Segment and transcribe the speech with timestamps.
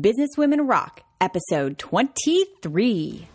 [0.00, 3.28] Business Women Rock, episode 23.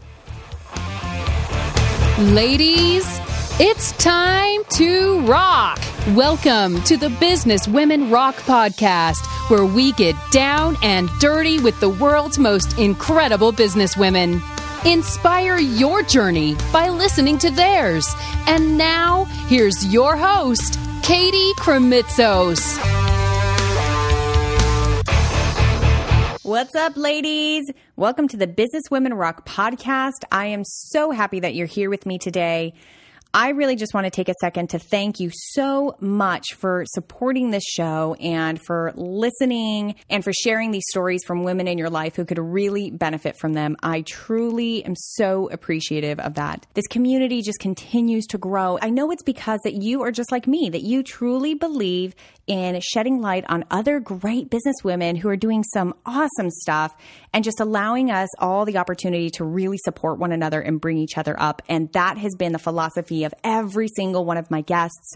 [2.18, 3.06] Ladies,
[3.60, 5.80] it's time to rock.
[6.16, 11.89] Welcome to the Business Women Rock podcast, where we get down and dirty with the
[11.89, 14.41] world's most incredible business women.
[14.83, 18.11] Inspire your journey by listening to theirs.
[18.47, 23.06] And now, here's your host, Katie Krimitsos.
[26.48, 27.70] What's up, ladies?
[27.98, 30.23] Welcome to the Business Women Rock podcast.
[30.31, 32.73] I am so happy that you're here with me today.
[33.34, 37.52] I really just want to take a second to thank you so much for supporting
[37.52, 42.16] this show and for listening and for sharing these stories from women in your life
[42.16, 43.76] who could really benefit from them.
[43.84, 46.66] I truly am so appreciative of that.
[46.76, 48.79] This community just continues to grow.
[48.82, 52.16] I know it's because that you are just like me, that you truly believe
[52.47, 56.95] in shedding light on other great business women who are doing some awesome stuff
[57.33, 61.17] and just allowing us all the opportunity to really support one another and bring each
[61.17, 61.62] other up.
[61.67, 65.16] And that has been the philosophy of every single one of my guests.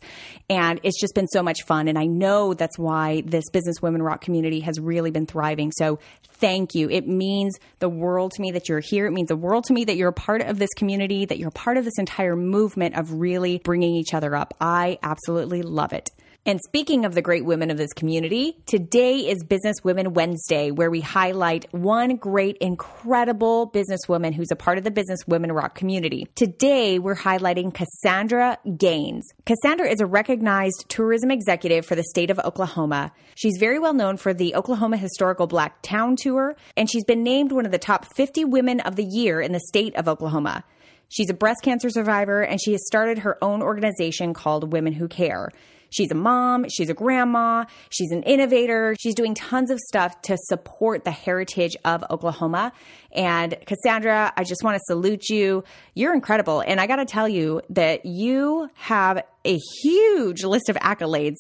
[0.50, 1.88] And it's just been so much fun.
[1.88, 5.72] And I know that's why this Business Women Rock community has really been thriving.
[5.72, 6.00] So
[6.34, 6.90] thank you.
[6.90, 9.06] It means the world to me that you're here.
[9.06, 11.50] It means the world to me that you're a part of this community, that you're
[11.50, 14.54] a part of this entire movement of really bringing each other up.
[14.60, 16.10] I absolutely love it.
[16.44, 20.90] And speaking of the great women of this community, today is Business Women Wednesday, where
[20.90, 26.26] we highlight one great, incredible businesswoman who's a part of the Business Women Rock community.
[26.34, 29.24] Today, we're highlighting Cassandra Gaines.
[29.46, 33.12] Cassandra is a recognized tourism executive for the state of Oklahoma.
[33.36, 37.52] She's very well known for the Oklahoma Historical Black Town Tour, and she's been named
[37.52, 40.64] one of the top 50 women of the year in the state of Oklahoma.
[41.08, 45.08] She's a breast cancer survivor, and she has started her own organization called Women Who
[45.08, 45.52] Care.
[45.92, 48.96] She's a mom, she's a grandma, she's an innovator.
[49.00, 52.72] She's doing tons of stuff to support the heritage of Oklahoma.
[53.12, 55.64] And Cassandra, I just want to salute you.
[55.94, 56.62] You're incredible.
[56.62, 61.38] And I got to tell you that you have a huge list of accolades.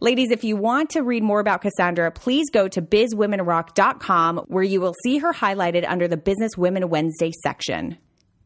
[0.00, 4.80] Ladies, if you want to read more about Cassandra, please go to bizwomenrock.com where you
[4.80, 7.98] will see her highlighted under the Business Women Wednesday section.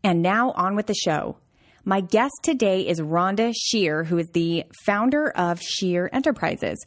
[0.04, 1.38] And now on with the show.
[1.88, 6.84] My guest today is Rhonda Shear, who is the founder of Shear Enterprises.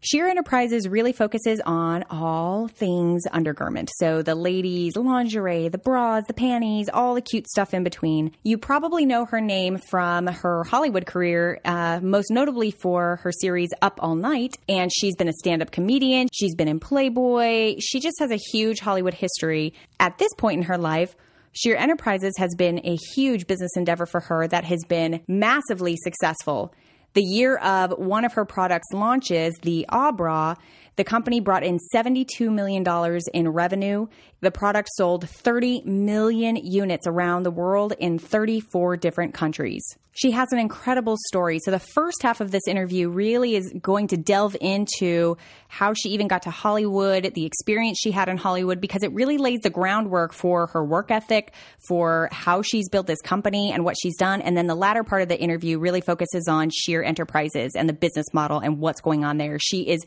[0.00, 3.88] Shear Enterprises really focuses on all things undergarment.
[3.98, 8.32] So the ladies' lingerie, the bras, the panties, all the cute stuff in between.
[8.42, 13.70] You probably know her name from her Hollywood career, uh, most notably for her series
[13.80, 14.56] Up All Night.
[14.68, 16.26] And she's been a stand up comedian.
[16.32, 17.76] She's been in Playboy.
[17.78, 19.72] She just has a huge Hollywood history.
[20.00, 21.14] At this point in her life,
[21.54, 26.74] Shear Enterprises has been a huge business endeavor for her that has been massively successful.
[27.12, 30.54] The year of one of her products launches, the Ahh Bra,
[30.96, 32.84] the company brought in $72 million
[33.32, 34.06] in revenue.
[34.40, 39.84] The product sold 30 million units around the world in 34 different countries.
[40.14, 41.58] She has an incredible story.
[41.58, 45.38] So, the first half of this interview really is going to delve into
[45.68, 49.38] how she even got to Hollywood, the experience she had in Hollywood, because it really
[49.38, 51.54] lays the groundwork for her work ethic,
[51.88, 54.42] for how she's built this company and what she's done.
[54.42, 57.94] And then the latter part of the interview really focuses on Shear Enterprises and the
[57.94, 59.58] business model and what's going on there.
[59.58, 60.04] She is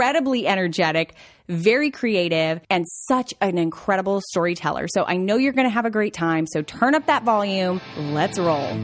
[0.00, 1.12] incredibly energetic,
[1.48, 4.86] very creative, and such an incredible storyteller.
[4.88, 6.46] So I know you're going to have a great time.
[6.46, 7.82] So turn up that volume.
[7.98, 8.78] Let's roll.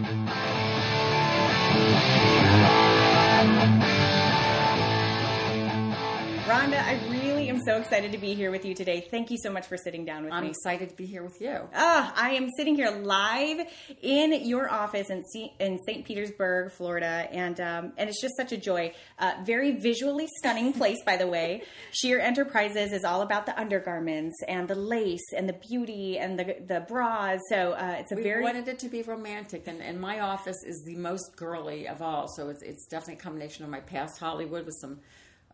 [6.56, 9.06] Rhonda, I really am so excited to be here with you today.
[9.10, 10.48] Thank you so much for sitting down with I'm me.
[10.48, 11.68] excited to be here with you.
[11.74, 13.68] Ah, I am sitting here live
[14.00, 16.06] in your office in C- in St.
[16.06, 18.94] Petersburg, Florida, and um, and it's just such a joy.
[19.18, 21.62] Uh, very visually stunning place, by the way.
[21.92, 26.56] Shear Enterprises is all about the undergarments and the lace and the beauty and the
[26.66, 27.38] the bras.
[27.50, 28.24] So uh, it's a very.
[28.24, 31.86] We very wanted it to be romantic, and, and my office is the most girly
[31.86, 32.28] of all.
[32.28, 35.00] So it's, it's definitely a combination of my past Hollywood with some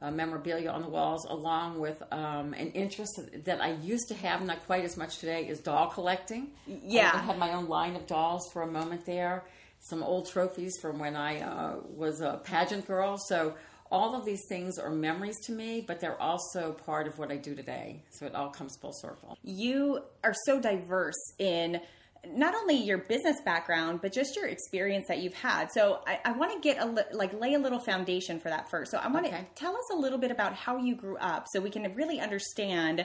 [0.02, 4.44] uh, memorabilia on the walls, along with um, an interest that I used to have,
[4.44, 6.50] not quite as much today, is doll collecting.
[6.66, 7.12] Yeah.
[7.14, 9.44] I had my own line of dolls for a moment there.
[9.78, 13.16] Some old trophies from when I uh, was a pageant girl.
[13.16, 13.54] So
[13.90, 17.36] all of these things are memories to me, but they're also part of what I
[17.36, 18.02] do today.
[18.10, 19.38] So it all comes full circle.
[19.44, 21.80] you are so diverse in
[22.28, 26.32] not only your business background but just your experience that you've had so i, I
[26.32, 29.08] want to get a li- like lay a little foundation for that first so i
[29.08, 29.46] want to Okay.
[29.56, 33.04] tell us a little bit about how you grew up so we can really understand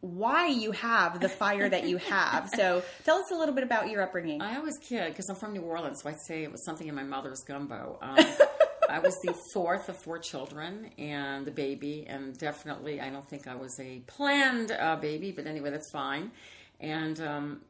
[0.00, 3.88] why you have the fire that you have so tell us a little bit about
[3.90, 6.64] your upbringing I always kid because I'm from New Orleans, so I'd say it was
[6.64, 7.98] something in my mother's gumbo.
[8.02, 8.16] Um,
[8.90, 13.46] I was the fourth of four children and the baby, and definitely I don't think
[13.46, 16.32] I was a planned uh, baby, but anyway, that's fine.
[16.80, 17.60] And um,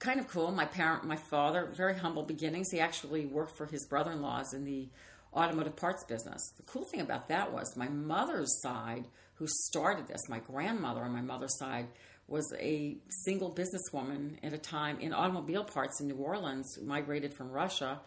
[0.00, 0.50] kind of cool.
[0.50, 2.70] My parent, my father, very humble beginnings.
[2.70, 4.88] He actually worked for his brother-in-laws in the
[5.32, 6.52] automotive parts business.
[6.56, 11.12] The cool thing about that was my mother's side, who started this, my grandmother on
[11.12, 11.86] my mother's side,
[12.26, 17.34] was a single businesswoman at a time in automobile parts in New Orleans, who migrated
[17.34, 18.00] from Russia.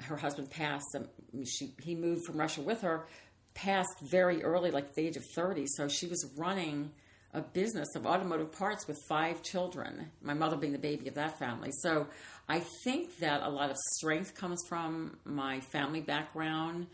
[0.00, 0.86] Her husband passed.
[0.96, 1.08] Um,
[1.44, 3.06] she, he moved from Russia with her,
[3.54, 5.66] passed very early, like the age of 30.
[5.66, 6.92] So she was running
[7.36, 11.38] a business of automotive parts with five children, my mother being the baby of that
[11.38, 11.70] family.
[11.82, 12.06] So
[12.48, 16.86] I think that a lot of strength comes from my family background,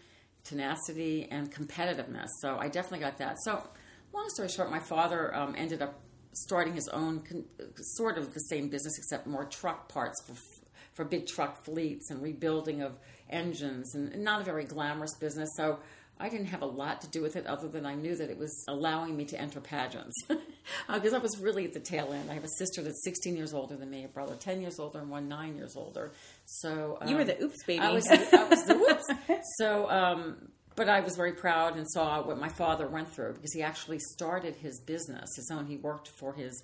[0.42, 2.26] tenacity, and competitiveness.
[2.40, 3.36] So I definitely got that.
[3.44, 3.64] So,
[4.12, 6.00] long story short, my father um, ended up
[6.32, 7.44] starting his own con-
[7.76, 10.34] sort of the same business, except more truck parts for
[10.94, 12.98] for big truck fleets and rebuilding of
[13.30, 15.48] engines, and not a very glamorous business.
[15.56, 15.78] So
[16.22, 18.38] I didn't have a lot to do with it other than I knew that it
[18.38, 22.30] was allowing me to enter pageants because uh, I was really at the tail end.
[22.30, 25.00] I have a sister that's 16 years older than me, a brother 10 years older,
[25.00, 26.12] and one nine years older.
[26.46, 27.80] So um, you were the oops baby.
[27.80, 29.42] I was, I was the oops.
[29.58, 33.52] So, um, but I was very proud and saw what my father went through because
[33.52, 35.66] he actually started his business, his own.
[35.66, 36.62] He worked for his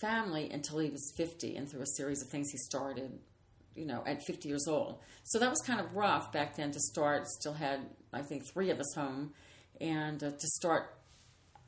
[0.00, 3.18] family until he was 50, and through a series of things he started
[3.74, 4.98] you know, at 50 years old.
[5.24, 7.28] So that was kind of rough back then to start.
[7.28, 7.80] Still had,
[8.12, 9.32] I think, three of us home,
[9.80, 10.94] and uh, to start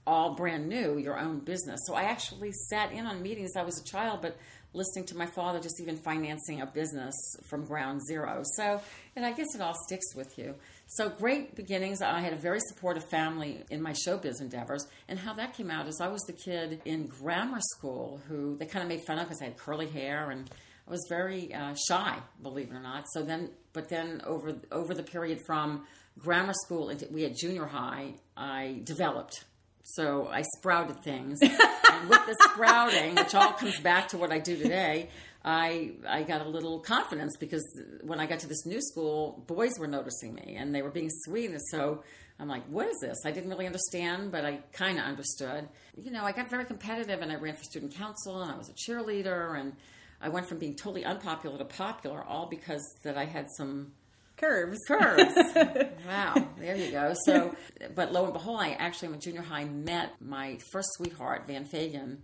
[0.07, 1.81] all brand new, your own business.
[1.87, 3.53] So I actually sat in on meetings.
[3.57, 4.37] I was a child, but
[4.75, 7.15] listening to my father just even financing a business
[7.45, 8.43] from ground zero.
[8.57, 8.81] So,
[9.15, 10.55] and I guess it all sticks with you.
[10.87, 12.03] So great beginnings.
[12.03, 15.87] I had a very supportive family in my showbiz endeavors, and how that came out
[15.89, 19.27] is I was the kid in grammar school who they kind of made fun of
[19.27, 20.51] because I had curly hair and
[20.87, 23.05] I was very uh, shy, believe it or not.
[23.13, 25.87] So then, but then over over the period from
[26.19, 29.45] grammar school into we had junior high, I developed.
[29.85, 34.39] So I sprouted things, and with the sprouting, which all comes back to what I
[34.39, 35.09] do today,
[35.45, 37.65] I I got a little confidence because
[38.03, 41.11] when I got to this new school, boys were noticing me and they were being
[41.25, 42.03] sweet, and so
[42.39, 43.19] I'm like, what is this?
[43.25, 45.69] I didn't really understand, but I kind of understood.
[45.97, 48.69] You know, I got very competitive, and I ran for student council, and I was
[48.69, 49.75] a cheerleader, and
[50.23, 53.93] I went from being totally unpopular to popular, all because that I had some
[54.37, 54.79] curves.
[54.87, 55.35] Curves.
[56.07, 56.49] wow.
[56.59, 57.15] There you go.
[57.27, 57.55] So,
[57.95, 62.23] but lo and behold, I actually in junior high met my first sweetheart, Van Fagan,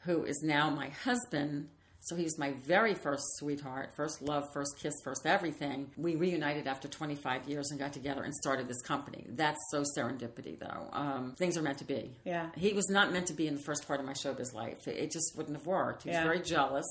[0.00, 1.68] who is now my husband.
[2.04, 5.88] So he's my very first sweetheart, first love, first kiss, first everything.
[5.96, 9.24] We reunited after 25 years and got together and started this company.
[9.28, 10.88] That's so serendipity, though.
[10.92, 12.10] Um, things are meant to be.
[12.24, 12.48] Yeah.
[12.56, 14.88] He was not meant to be in the first part of my showbiz life.
[14.88, 16.02] It just wouldn't have worked.
[16.02, 16.24] He was yeah.
[16.24, 16.86] very jealous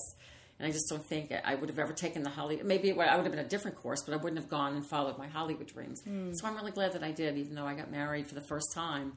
[0.62, 2.64] and I just don't think I would have ever taken the Hollywood.
[2.64, 4.86] Maybe would, I would have been a different course, but I wouldn't have gone and
[4.86, 6.02] followed my Hollywood dreams.
[6.08, 6.32] Mm.
[6.36, 8.72] So I'm really glad that I did, even though I got married for the first
[8.72, 9.16] time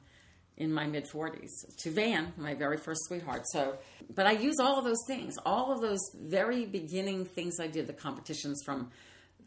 [0.56, 1.50] in my mid 40s
[1.82, 3.42] to Van, my very first sweetheart.
[3.52, 3.76] So,
[4.14, 7.86] but I use all of those things, all of those very beginning things I did,
[7.86, 8.90] the competitions from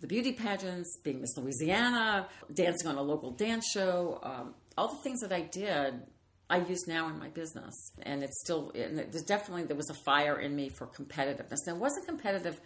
[0.01, 5.01] the beauty pageants, being Miss Louisiana, dancing on a local dance show, um, all the
[5.03, 6.01] things that I did
[6.49, 8.71] I use now in my business, and it's still.
[8.73, 11.57] And there's definitely there was a fire in me for competitiveness.
[11.67, 12.59] Now, it wasn't competitive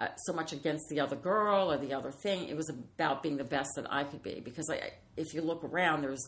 [0.00, 2.48] uh, so much against the other girl or the other thing.
[2.48, 4.40] It was about being the best that I could be.
[4.40, 6.26] Because I, if you look around, there's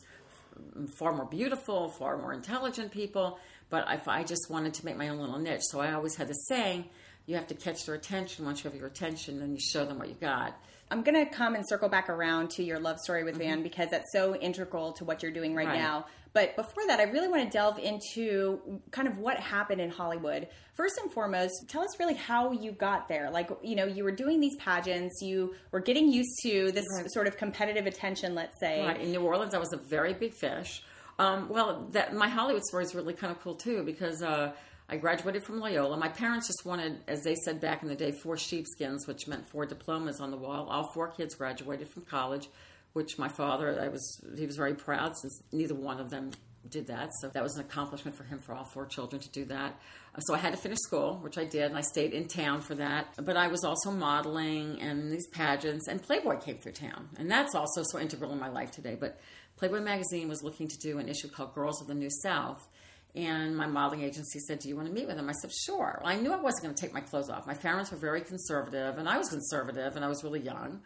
[0.95, 3.39] far more beautiful, far more intelligent people.
[3.69, 6.29] But if I just wanted to make my own little niche, so I always had
[6.29, 6.87] the saying,
[7.27, 8.45] you have to catch their attention.
[8.45, 10.59] Once you have your attention, then you show them what you got.
[10.91, 13.43] I'm going to come and circle back around to your love story with mm-hmm.
[13.45, 16.07] Van because that's so integral to what you're doing right, right, now.
[16.33, 20.49] But before that, I really want to delve into kind of what happened in Hollywood.
[20.75, 23.31] First and foremost, tell us really how you got there.
[23.31, 27.11] Like, you know, you were doing these pageants, you were getting used to this right.
[27.11, 28.85] sort of competitive attention, let's say.
[28.85, 29.01] Right.
[29.01, 30.83] In New Orleans, I was a very big fish.
[31.19, 34.53] Um, well, that my Hollywood story is really kind of cool too because uh,
[34.93, 35.97] I graduated from Loyola.
[35.97, 39.49] My parents just wanted, as they said back in the day, four sheepskins, which meant
[39.49, 40.67] four diplomas on the wall.
[40.69, 42.49] All four kids graduated from college,
[42.93, 46.33] which my father, I was, he was very proud since neither one of them
[46.69, 47.11] did that.
[47.21, 49.79] So that was an accomplishment for him for all four children to do that.
[50.19, 52.75] So I had to finish school, which I did, and I stayed in town for
[52.75, 53.15] that.
[53.17, 57.55] But I was also modeling and these pageants, and Playboy came through town, and that's
[57.55, 58.97] also so integral in my life today.
[58.99, 59.21] But
[59.57, 62.67] Playboy magazine was looking to do an issue called Girls of the New South,
[63.15, 65.29] and my modeling agency said, Do you want to meet with him?
[65.29, 66.01] I said, Sure.
[66.03, 67.47] Well, I knew I wasn't going to take my clothes off.
[67.47, 70.81] My parents were very conservative, and I was conservative, and I was really young,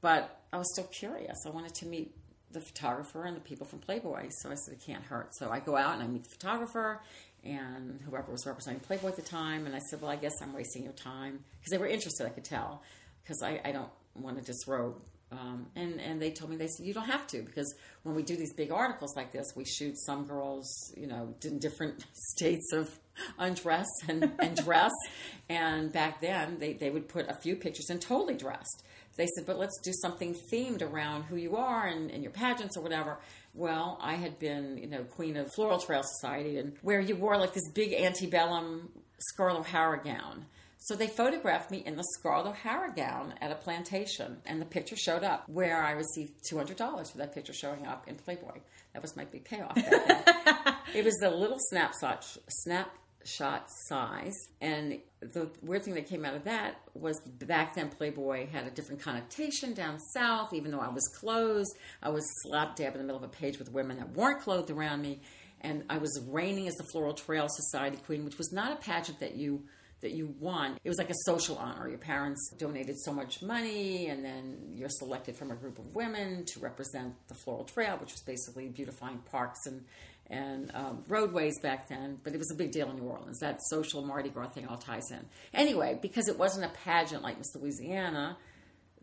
[0.00, 1.36] but I was still curious.
[1.46, 2.14] I wanted to meet
[2.52, 4.28] the photographer and the people from Playboy.
[4.30, 5.34] So I said, It can't hurt.
[5.36, 7.00] So I go out and I meet the photographer
[7.44, 9.66] and whoever was representing Playboy at the time.
[9.66, 11.44] And I said, Well, I guess I'm wasting your time.
[11.58, 12.82] Because they were interested, I could tell.
[13.22, 14.96] Because I, I don't want to just throw
[15.32, 17.72] Um, and and they told me they said you don't have to because
[18.02, 21.58] when we do these big articles like this, we shoot some girls, you know, in
[21.58, 22.90] different states of
[23.38, 24.92] undress and, and dress.
[25.48, 28.84] and back then, they they would put a few pictures in totally dressed.
[29.16, 32.76] They said, but let's do something themed around who you are and, and your pageants
[32.76, 33.18] or whatever.
[33.52, 37.36] Well, I had been, you know, queen of Floral Trail Society, and where you wore
[37.36, 40.46] like this big antebellum Scarlett O'Hara gown.
[40.82, 44.96] So they photographed me in the Scarlett O'Hara gown at a plantation, and the picture
[44.96, 48.60] showed up where I received two hundred dollars for that picture showing up in Playboy.
[48.94, 49.76] That was my big payoff.
[50.94, 56.44] it was the little snapshot snapshot size, and the weird thing that came out of
[56.44, 60.54] that was back then Playboy had a different connotation down south.
[60.54, 61.68] Even though I was clothed,
[62.02, 64.70] I was slap dab in the middle of a page with women that weren't clothed
[64.70, 65.20] around me,
[65.60, 69.20] and I was reigning as the Floral Trail Society queen, which was not a pageant
[69.20, 69.64] that you
[70.00, 70.78] that you won.
[70.82, 71.88] It was like a social honor.
[71.88, 76.44] Your parents donated so much money, and then you're selected from a group of women
[76.46, 79.84] to represent the Floral Trail, which was basically beautifying parks and
[80.30, 82.18] and um, roadways back then.
[82.22, 83.40] But it was a big deal in New Orleans.
[83.40, 85.26] That social Mardi Gras thing all ties in.
[85.52, 88.36] Anyway, because it wasn't a pageant like Miss Louisiana.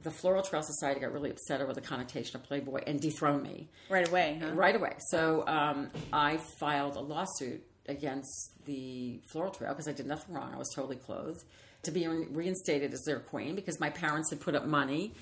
[0.03, 3.67] The Floral Trail Society got really upset over the connotation of Playboy and dethroned me
[3.89, 4.39] right away.
[4.41, 4.51] Huh?
[4.53, 4.95] Right away.
[5.09, 10.51] So um, I filed a lawsuit against the floral trail because I did nothing wrong.
[10.53, 11.43] I was totally clothed
[11.83, 15.13] to be reinstated as their queen because my parents had put up money,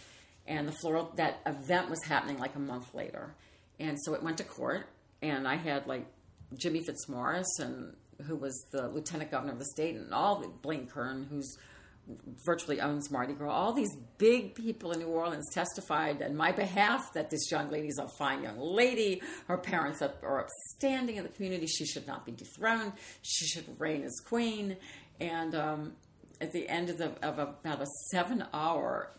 [0.47, 3.33] and the floral that event was happening like a month later,
[3.79, 4.87] and so it went to court,
[5.21, 6.05] and I had like
[6.57, 7.95] Jimmy Fitzmorris and
[8.25, 11.57] who was the lieutenant governor of the state, and all the Blaine Kern, who's
[12.45, 13.51] virtually owns Mardi Gras.
[13.51, 17.87] All these big people in New Orleans testified on my behalf that this young lady
[17.87, 19.21] is a fine young lady.
[19.47, 21.67] Her parents are upstanding in the community.
[21.67, 22.93] She should not be dethroned.
[23.21, 24.77] She should reign as queen.
[25.19, 25.93] And um,
[26.39, 29.11] at the end of, the, of about a seven hour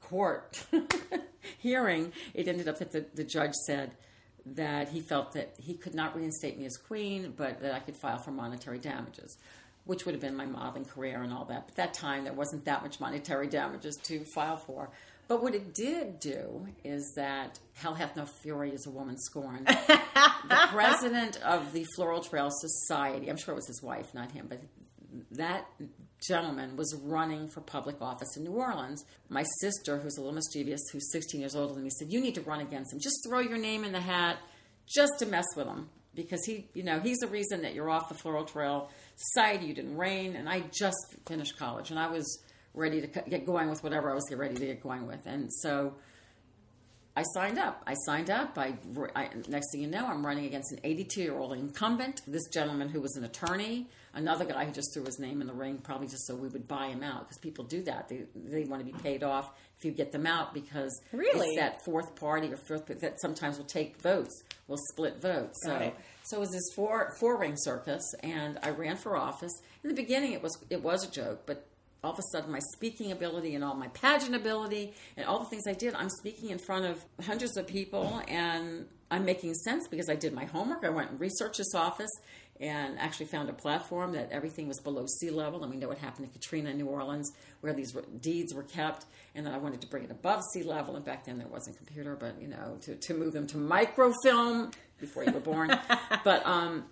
[0.00, 0.64] court
[1.58, 3.92] hearing, it ended up that the, the judge said,
[4.54, 7.94] that he felt that he could not reinstate me as queen, but that I could
[7.94, 9.36] file for monetary damages
[9.88, 11.64] which would have been my modeling career and all that.
[11.66, 14.90] But that time, there wasn't that much monetary damages to file for.
[15.28, 19.66] But what it did do is that Hell Hath No Fury is a woman scorned.
[19.66, 20.00] the
[20.68, 24.60] president of the Floral Trail Society, I'm sure it was his wife, not him, but
[25.30, 25.64] that
[26.28, 29.02] gentleman was running for public office in New Orleans.
[29.30, 32.34] My sister, who's a little mischievous, who's 16 years older than me, said, You need
[32.34, 33.00] to run against him.
[33.00, 34.36] Just throw your name in the hat
[34.86, 38.08] just to mess with him because he, you know, he's the reason that you're off
[38.08, 39.66] the floral trail society.
[39.66, 42.42] You didn't reign, and I just finished college, and I was
[42.74, 45.94] ready to get going with whatever I was ready to get going with, and so
[47.18, 47.82] I signed up.
[47.84, 48.56] I signed up.
[48.56, 48.74] I,
[49.16, 52.22] I, next thing you know, I'm running against an 82 year old incumbent.
[52.28, 55.52] This gentleman who was an attorney, another guy who just threw his name in the
[55.52, 58.08] ring, probably just so we would buy him out because people do that.
[58.08, 61.60] They they want to be paid off if you get them out because really it's
[61.60, 65.58] that fourth party or fifth that sometimes will take votes, will split votes.
[65.64, 65.92] So
[66.24, 69.52] so it was this four four ring circus, and I ran for office.
[69.82, 71.66] In the beginning, it was it was a joke, but
[72.04, 75.46] all of a sudden my speaking ability and all my pageant ability and all the
[75.46, 79.88] things I did, I'm speaking in front of hundreds of people and I'm making sense
[79.88, 80.84] because I did my homework.
[80.84, 82.10] I went and researched this office
[82.60, 85.62] and actually found a platform that everything was below sea level.
[85.62, 89.06] And we know what happened to Katrina New Orleans, where these deeds were kept.
[89.34, 90.96] And then I wanted to bring it above sea level.
[90.96, 94.72] And back then there wasn't computer, but you know, to, to move them to microfilm
[94.98, 95.70] before you were born.
[96.24, 96.86] but um,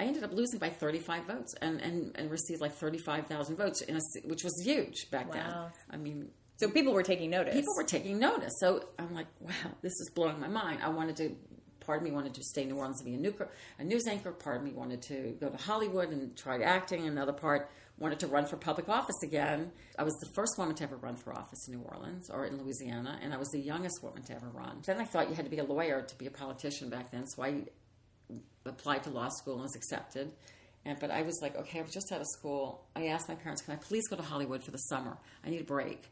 [0.00, 3.96] I ended up losing by 35 votes and, and, and received like 35,000 votes, in
[3.96, 5.34] a, which was huge back wow.
[5.34, 5.54] then.
[5.90, 7.54] I mean, so people were taking notice.
[7.54, 8.52] People were taking notice.
[8.58, 9.52] So I'm like, wow,
[9.82, 10.80] this is blowing my mind.
[10.82, 11.36] I wanted to,
[11.88, 13.34] part of me wanted to stay in New Orleans and be a, new,
[13.78, 14.30] a news anchor.
[14.30, 17.06] Part of me wanted to go to Hollywood and try acting.
[17.06, 19.72] Another part wanted to run for public office again.
[19.98, 22.62] I was the first woman to ever run for office in New Orleans or in
[22.62, 24.82] Louisiana, and I was the youngest woman to ever run.
[24.84, 27.26] Then I thought you had to be a lawyer to be a politician back then,
[27.26, 27.62] so I
[28.66, 30.30] applied to law school and was accepted.
[30.84, 32.84] And, but I was like, okay, I was just out of school.
[32.94, 35.16] I asked my parents, can I please go to Hollywood for the summer?
[35.42, 36.04] I need a break.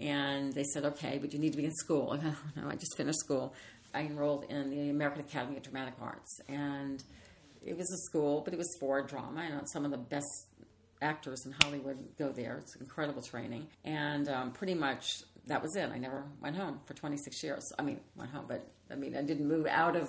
[0.00, 2.10] And they said, okay, but you need to be in school.
[2.56, 3.54] I know, I just finished school.
[3.94, 6.40] I enrolled in the American Academy of Dramatic Arts.
[6.48, 7.02] And
[7.64, 9.42] it was a school, but it was for drama.
[9.42, 10.48] And some of the best
[11.00, 12.58] actors in Hollywood go there.
[12.58, 13.68] It's incredible training.
[13.84, 15.90] And um, pretty much that was it.
[15.90, 17.72] I never went home for 26 years.
[17.78, 20.08] I mean, went home, but I mean, I didn't move out of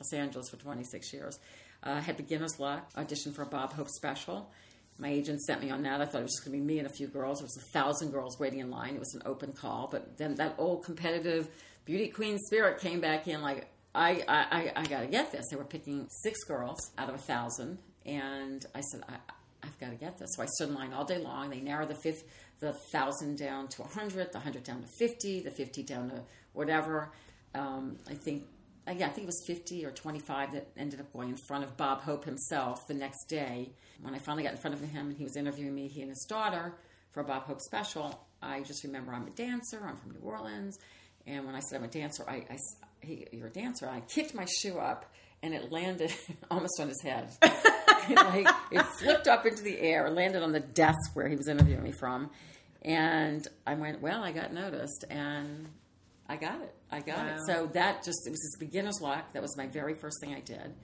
[0.00, 1.38] Los Angeles for 26 years.
[1.82, 4.50] Uh, I had beginner's luck, auditioned for a Bob Hope special.
[4.98, 6.00] My agent sent me on that.
[6.00, 7.38] I thought it was just going to be me and a few girls.
[7.38, 8.94] There was a thousand girls waiting in line.
[8.94, 9.88] It was an open call.
[9.90, 11.48] But then that old competitive
[11.88, 15.46] beauty queen spirit came back in like, I, I, I got to get this.
[15.50, 17.78] They were picking six girls out of a thousand.
[18.04, 19.14] And I said, I,
[19.62, 20.28] I've got to get this.
[20.36, 21.48] So I stood in line all day long.
[21.48, 22.24] They narrowed the fifth,
[22.60, 26.20] the thousand down to a hundred, the hundred down to fifty, the fifty down to
[26.52, 27.10] whatever.
[27.54, 28.44] Um, I think,
[28.86, 31.64] uh, yeah, I think it was fifty or twenty-five that ended up going in front
[31.64, 33.72] of Bob Hope himself the next day.
[34.02, 36.10] When I finally got in front of him and he was interviewing me, he and
[36.10, 36.74] his daughter
[37.12, 38.26] for a Bob Hope special.
[38.42, 39.80] I just remember I'm a dancer.
[39.82, 40.78] I'm from New Orleans,
[41.28, 42.56] and when I said I'm a dancer, I, I
[43.00, 43.88] he, you're a dancer.
[43.88, 45.04] I kicked my shoe up
[45.42, 46.12] and it landed
[46.50, 47.30] almost on his head.
[47.42, 51.48] it, like it flipped up into the air, landed on the desk where he was
[51.48, 52.30] interviewing me from,
[52.82, 55.68] and I went, "Well, I got noticed, and
[56.28, 56.74] I got it.
[56.90, 57.34] I got wow.
[57.34, 59.32] it." So that just it was this beginner's luck.
[59.32, 60.74] That was my very first thing I did,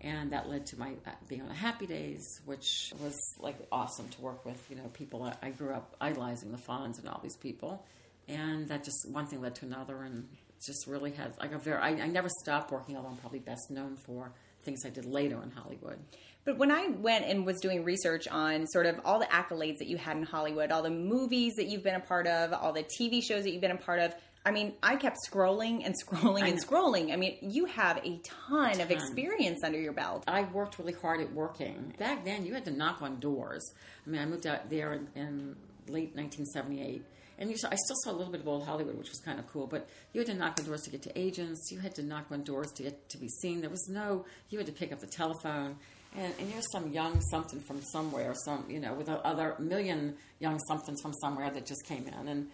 [0.00, 4.08] and that led to my uh, being on the Happy Days, which was like awesome
[4.10, 4.62] to work with.
[4.70, 7.84] You know, people I grew up idolizing the Fonz and all these people,
[8.28, 10.28] and that just one thing led to another, and
[10.64, 11.78] just really had like a very.
[11.78, 14.32] I, I never stopped working, although I'm probably best known for
[14.62, 15.98] things I did later in Hollywood.
[16.44, 19.86] But when I went and was doing research on sort of all the accolades that
[19.86, 22.84] you had in Hollywood, all the movies that you've been a part of, all the
[22.84, 24.14] TV shows that you've been a part of,
[24.46, 27.12] I mean, I kept scrolling and scrolling and scrolling.
[27.12, 30.24] I mean, you have a ton, ton, of experience under your belt.
[30.26, 31.92] I worked really hard at working.
[31.98, 33.62] Back then, you had to knock on doors.
[34.06, 35.56] I mean, I moved out there in, in
[35.88, 37.04] late 1978
[37.38, 39.46] and saw, I still saw a little bit of old Hollywood, which was kind of
[39.46, 39.66] cool.
[39.66, 41.70] But you had to knock on doors to get to agents.
[41.70, 43.60] You had to knock on doors to get to be seen.
[43.60, 44.24] There was no.
[44.50, 45.76] You had to pick up the telephone,
[46.16, 50.58] and, and you're some young something from somewhere, some you know, with other million young
[50.66, 52.28] somethings from somewhere that just came in.
[52.28, 52.48] And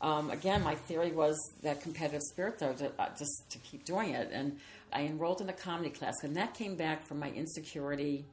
[0.00, 4.10] um, again, my theory was that competitive spirit, though, to, uh, just to keep doing
[4.10, 4.30] it.
[4.32, 4.58] And
[4.92, 8.24] I enrolled in a comedy class, and that came back from my insecurity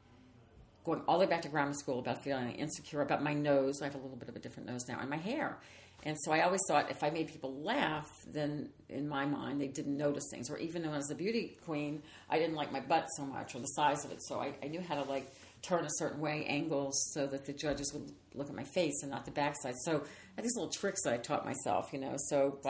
[0.86, 3.82] going all the way back to grammar school about feeling insecure about my nose.
[3.82, 5.58] I have a little bit of a different nose now, and my hair.
[6.04, 9.68] And so I always thought if I made people laugh, then in my mind they
[9.68, 10.50] didn't notice things.
[10.50, 13.56] Or even when I was a beauty queen, I didn't like my butt so much
[13.56, 14.24] or the size of it.
[14.24, 15.32] So I, I knew how to like
[15.64, 19.12] turn a certain way, angles, so that the judges would look at my face and
[19.12, 19.74] not the backside.
[19.84, 22.16] So I had these little tricks that I taught myself, you know.
[22.30, 22.66] So by